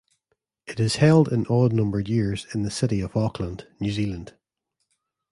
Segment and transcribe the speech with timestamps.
[0.65, 4.33] It is held in odd numbered years in the city of Auckland, New Zealand.